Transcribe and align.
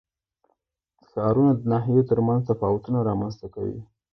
ښارونه 1.09 1.51
د 1.59 1.61
ناحیو 1.71 2.07
ترمنځ 2.09 2.41
تفاوتونه 2.49 2.97
رامنځ 3.09 3.33
ته 3.41 3.47
کوي. 3.55 3.79